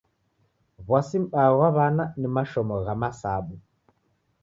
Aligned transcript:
W'asi 0.89 1.17
m'baa 1.23 1.49
ghwa 1.55 1.69
w'ana 1.75 2.03
ni 2.19 2.27
mashomo 2.35 2.75
gha 2.85 2.93
masabu. 3.01 3.55